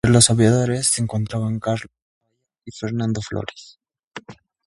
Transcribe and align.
Entre 0.03 0.15
los 0.15 0.31
aviadores 0.31 0.87
se 0.87 1.03
encontraban 1.03 1.59
Carlos 1.59 1.81
Haya 1.85 2.63
y 2.65 2.71
Fernando 2.71 3.21
Flores. 3.21 3.77